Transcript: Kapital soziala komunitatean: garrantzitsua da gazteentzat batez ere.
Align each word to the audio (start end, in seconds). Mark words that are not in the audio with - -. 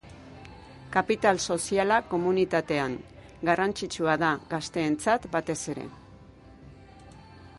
Kapital 0.93 1.41
soziala 1.55 1.97
komunitatean: 2.13 2.95
garrantzitsua 3.51 4.17
da 4.25 4.31
gazteentzat 4.55 5.31
batez 5.39 5.59
ere. 5.75 5.87